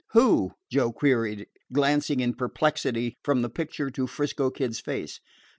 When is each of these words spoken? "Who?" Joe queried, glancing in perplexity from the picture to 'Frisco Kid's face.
"Who?" 0.13 0.53
Joe 0.71 0.91
queried, 0.91 1.45
glancing 1.71 2.21
in 2.21 2.33
perplexity 2.33 3.17
from 3.23 3.43
the 3.43 3.49
picture 3.51 3.91
to 3.91 4.07
'Frisco 4.07 4.49
Kid's 4.49 4.79
face. 4.79 5.19